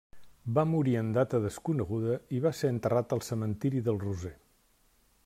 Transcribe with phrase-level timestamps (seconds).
[0.57, 4.37] Va morir en data desconeguda i va ser enterrat al cementiri del Roser.